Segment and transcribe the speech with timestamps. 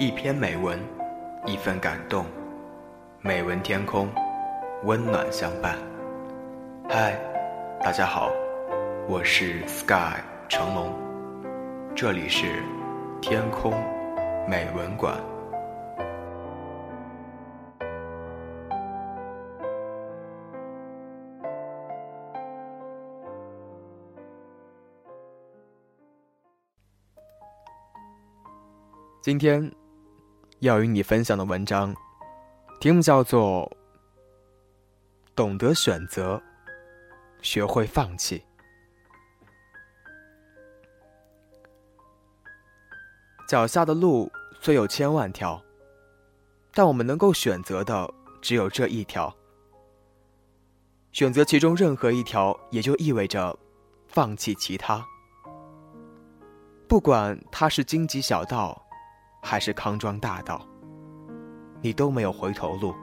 [0.00, 0.78] 一篇美文，
[1.44, 2.24] 一份感动。
[3.20, 4.08] 美文天空，
[4.84, 5.76] 温暖相伴。
[6.88, 7.18] 嗨，
[7.80, 8.30] 大家好，
[9.08, 10.94] 我是 Sky 成龙，
[11.96, 12.62] 这里是
[13.20, 13.72] 天空
[14.48, 15.18] 美文馆。
[29.20, 29.77] 今天。
[30.60, 31.94] 要与你分享的文章，
[32.80, 33.70] 题目叫做
[35.36, 36.42] 《懂得选择，
[37.40, 38.38] 学会放弃》。
[43.46, 45.62] 脚下的路虽有千万条，
[46.72, 49.32] 但我们能够选择的只有这一条。
[51.12, 53.56] 选择其中任何一条，也就意味着
[54.08, 55.06] 放弃其他。
[56.88, 58.87] 不管它是荆棘小道。
[59.48, 60.60] 还是康庄大道，
[61.80, 62.94] 你都没有回头路。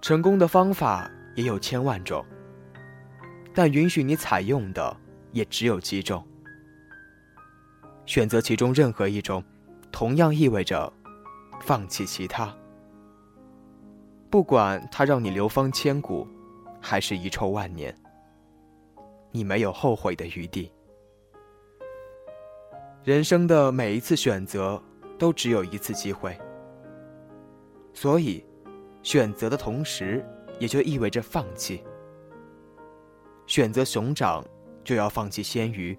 [0.00, 2.24] 成功的方法也有千万种，
[3.52, 4.96] 但允许你采用的
[5.32, 6.24] 也只有几种。
[8.06, 9.42] 选择其中任何一种，
[9.90, 10.92] 同样意味着
[11.60, 12.56] 放弃其他。
[14.30, 16.24] 不管它让你流芳千古，
[16.80, 17.92] 还是遗臭万年，
[19.32, 20.70] 你没有后悔的余地。
[23.04, 24.82] 人生的每一次选择
[25.18, 26.36] 都只有一次机会，
[27.94, 28.44] 所以，
[29.02, 30.24] 选择的同时
[30.58, 31.82] 也就意味着放弃。
[33.46, 34.44] 选择熊掌，
[34.84, 35.96] 就要放弃鲜鱼；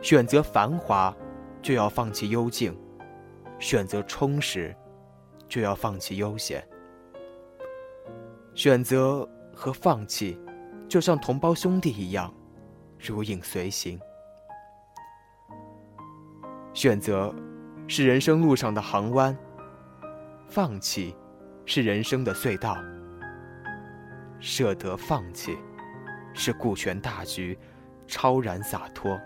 [0.00, 1.14] 选择繁华，
[1.60, 2.72] 就要放弃幽静；
[3.60, 4.74] 选择充实，
[5.48, 6.66] 就要放弃悠闲。
[8.54, 10.36] 选择和放弃，
[10.88, 12.34] 就像同胞兄弟一样，
[12.98, 14.00] 如影随形。
[16.74, 17.34] 选择
[17.86, 19.36] 是人生路上的航湾，
[20.46, 21.14] 放弃
[21.66, 22.76] 是人生的隧道。
[24.40, 25.56] 舍得放弃，
[26.34, 27.56] 是顾全大局，
[28.06, 29.20] 超然洒脱。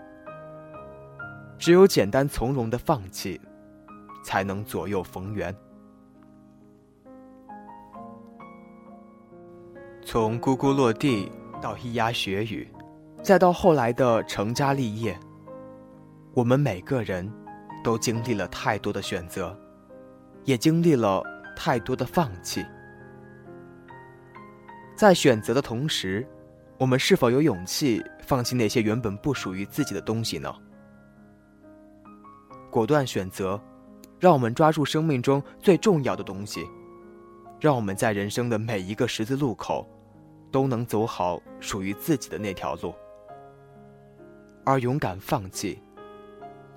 [1.57, 3.39] 只有简单从容的放弃，
[4.23, 5.55] 才能左右逢源。
[10.05, 11.31] 从咕咕落地
[11.61, 12.67] 到咿呀学语，
[13.23, 15.17] 再到后来的成家立业。
[16.37, 17.27] 我们每个人
[17.83, 19.57] 都经历了太多的选择，
[20.43, 21.23] 也经历了
[21.55, 22.63] 太多的放弃。
[24.95, 26.23] 在选择的同时，
[26.77, 30.53] 我们是否有勇气放弃那些原本不属于自己的东西呢？
[32.69, 33.59] 果断选择，
[34.19, 36.63] 让我们抓住生命中最重要的东西，
[37.59, 39.89] 让我们在人生的每一个十字路口，
[40.51, 42.93] 都能走好属于自己的那条路。
[44.63, 45.81] 而勇敢放弃。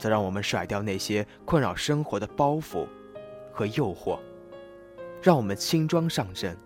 [0.01, 2.87] 则让我们甩掉那些困扰生活的包袱
[3.53, 4.19] 和诱惑，
[5.21, 6.57] 让我们轻装上阵，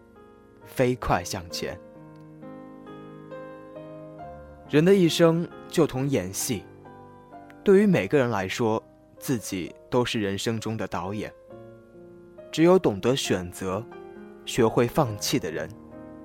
[0.65, 1.77] 飞快向前。
[4.71, 6.63] 人的一生就同演戏，
[7.65, 8.81] 对于每个人来说，
[9.19, 11.33] 自己都是人生中的导演。
[12.53, 13.85] 只有懂得选择、
[14.47, 15.69] 学会放弃的人，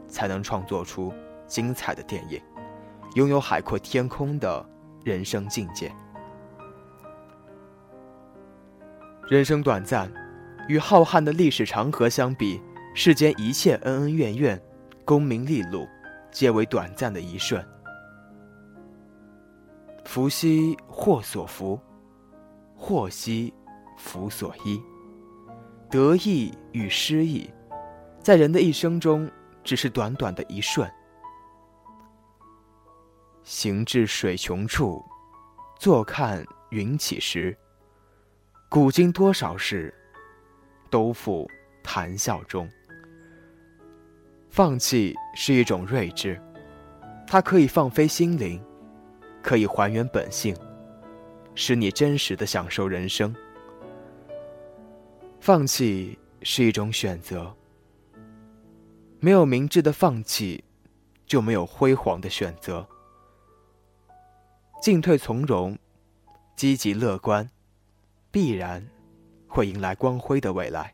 [0.08, 1.12] 才能创作出
[1.47, 2.40] 精彩的电影，
[3.16, 4.64] 拥有海阔天空的
[5.03, 5.91] 人生境界。
[9.29, 10.12] 人生短暂，
[10.67, 12.59] 与浩瀚的历史长河相比，
[12.95, 14.59] 世间一切恩恩怨怨、
[15.06, 15.88] 功名利禄，
[16.31, 17.63] 皆为短暂的一瞬。
[20.03, 21.79] 福兮祸所伏，
[22.75, 23.53] 祸兮
[24.00, 24.81] 福所依。
[25.91, 27.47] 得意与失意，
[28.19, 29.29] 在人的一生中，
[29.63, 30.90] 只是短短的一瞬。
[33.44, 35.06] 行至水穷处，
[35.78, 37.56] 坐看云起时。
[38.72, 39.91] 古今多少事，
[40.91, 41.50] 都付
[41.81, 42.69] 谈笑中。
[44.52, 46.40] 放弃是一种睿智，
[47.25, 48.63] 它可以放飞心灵，
[49.41, 50.56] 可以还原本性，
[51.55, 53.35] 使你真实的享受人生。
[55.40, 57.52] 放弃是一种选择，
[59.20, 60.64] 没有明智的放弃，
[61.26, 62.88] 就没有辉煌的选择。
[64.79, 65.76] 进退从容，
[66.55, 67.49] 积极乐观。
[68.31, 68.85] 必然
[69.47, 70.93] 会迎来光辉的未来。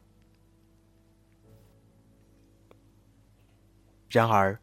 [4.10, 4.58] 然而，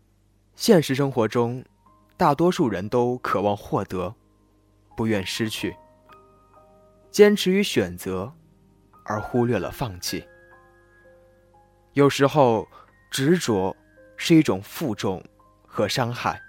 [0.55, 1.63] 现实生活中，
[2.17, 4.15] 大多数人都渴望获得，
[4.97, 5.77] 不愿失去，
[7.11, 8.33] 坚持于选择，
[9.05, 10.25] 而忽略了放弃。
[11.93, 12.67] 有时候，
[13.11, 13.77] 执着
[14.17, 15.23] 是一种负重
[15.67, 16.41] 和伤害。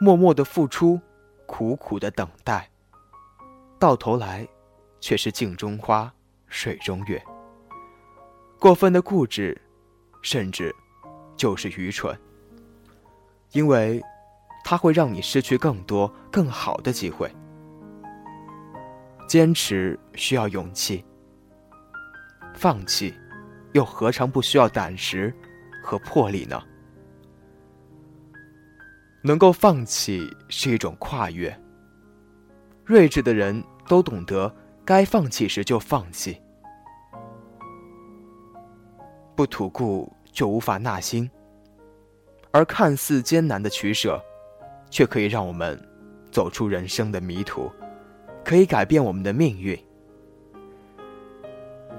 [0.00, 1.00] 默默的付出，
[1.46, 2.68] 苦苦的等待，
[3.78, 4.48] 到头来。
[5.00, 6.12] 却是镜中花，
[6.48, 7.22] 水中月。
[8.58, 9.58] 过分的固执，
[10.22, 10.74] 甚至
[11.36, 12.16] 就是愚蠢，
[13.52, 14.02] 因为
[14.62, 17.30] 它会让你失去更多更好的机会。
[19.26, 21.04] 坚持需要勇气，
[22.52, 23.14] 放弃
[23.72, 25.34] 又何尝不需要胆识
[25.82, 26.62] 和魄力呢？
[29.22, 31.54] 能够放弃是一种跨越。
[32.84, 34.52] 睿智的人都懂得，
[34.84, 36.40] 该放弃时就放弃。
[39.36, 41.30] 不吐故就无法纳新，
[42.50, 44.20] 而看似艰难的取舍，
[44.90, 45.80] 却可以让我们
[46.30, 47.70] 走出人生的迷途，
[48.44, 49.78] 可以改变我们的命运。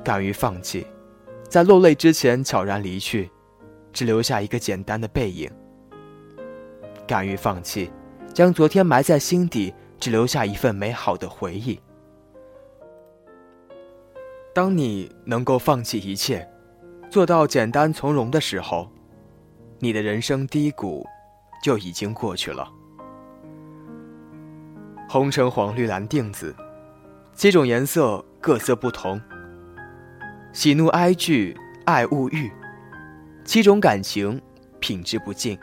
[0.04, 0.86] 敢于放弃，
[1.50, 3.30] 在落泪之前悄然离去，
[3.94, 5.50] 只留下一个简单的背影。
[7.08, 7.92] 敢于放弃，
[8.34, 11.80] 将昨天埋在心底，只留下一份美好的回忆。
[14.54, 16.46] 当你能够放弃一切，
[17.10, 18.92] 做到简单从容的时候，
[19.80, 21.08] 你的人生低谷
[21.64, 22.70] 就已经过去了。
[25.08, 26.54] 红橙黄绿蓝靛紫，
[27.34, 29.22] 七种颜色各色不同。
[30.52, 31.56] 喜怒哀惧
[31.86, 32.52] 爱恶欲，
[33.46, 34.42] 七种感情
[34.82, 35.58] 品质不尽。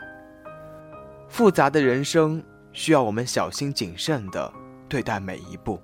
[1.27, 2.43] 复杂的人生
[2.73, 4.51] 需要我们小心谨慎的
[4.87, 5.79] 对待每一步，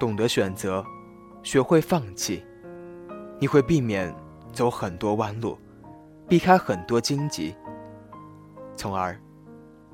[0.00, 0.84] 懂得选择，
[1.44, 2.42] 学会放弃，
[3.38, 4.12] 你会避免
[4.50, 5.58] 走很多弯路，
[6.26, 7.54] 避开很多荆棘，
[8.74, 9.16] 从而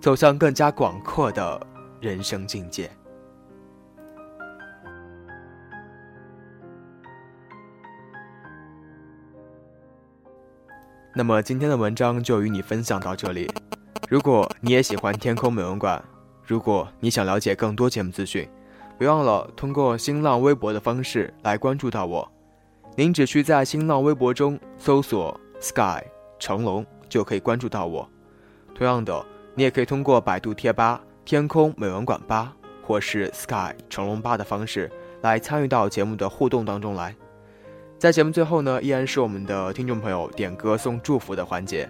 [0.01, 1.61] 走向更加广阔的
[2.01, 2.89] 人生境界。
[11.13, 13.51] 那么今天的文章就与你分享到这里。
[14.09, 16.03] 如果你也喜欢天空美文馆，
[16.47, 18.49] 如果你想了解更多节目资讯，
[19.01, 22.31] 别忘了通过新浪微博的方式来关注到我。
[22.95, 26.03] 您只需在新浪微博中搜索 “sky
[26.39, 28.07] 成龙”就可以关注到我。
[28.75, 29.25] 同样的，
[29.55, 32.55] 你也可以通过百度贴吧“天空美文馆吧”
[32.87, 34.93] 或是 “sky 成龙吧”的方式
[35.23, 37.17] 来参与到节目的互动当中来。
[37.99, 41.89] 在节目最后呢，依然是我们的听众朋友点歌送祝福的环节。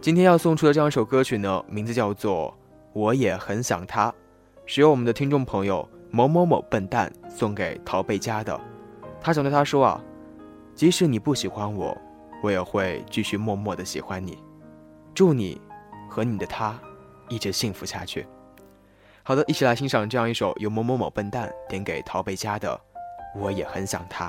[0.00, 2.48] 今天要送出的这样一首歌曲呢，名字叫做
[2.94, 4.10] 《我也很想他》，
[4.64, 8.58] 是由我们的听众朋友某某某笨蛋送给陶贝佳的。
[9.20, 10.02] 他想对他说啊，
[10.74, 11.96] 即使你不喜欢我，
[12.42, 14.38] 我也会继续默默的喜欢你。
[15.14, 15.60] 祝你
[16.08, 16.78] 和你的他
[17.28, 18.26] 一直幸福下去。
[19.22, 22.74] 好的，一起来欣赏这样一首由某某某笨蛋点给陶贝佳的
[23.38, 24.28] 《我也很想他》。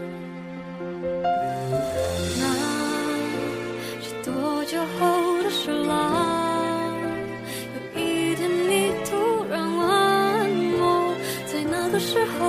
[4.71, 6.95] 酒后的事啦，
[7.75, 11.13] 有一天你突然问我，
[11.45, 12.39] 在那个时候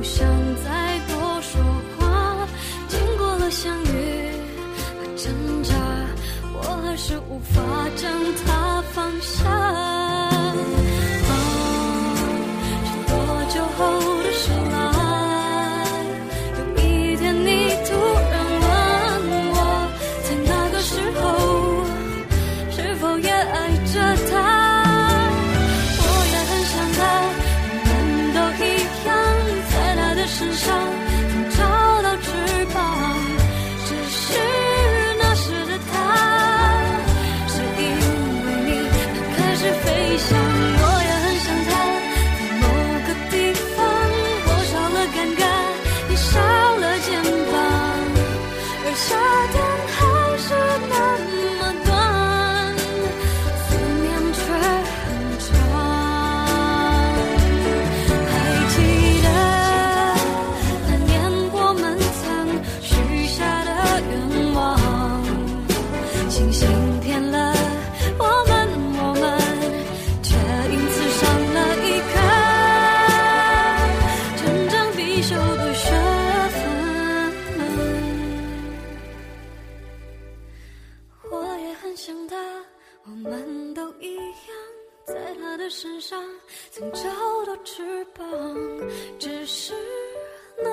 [0.00, 0.39] 不想。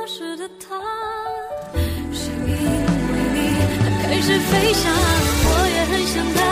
[0.07, 0.79] 时的他，
[2.13, 2.53] 是因为
[3.33, 3.37] 你，
[3.83, 4.89] 他开始飞翔，
[5.43, 6.46] 我也很想他。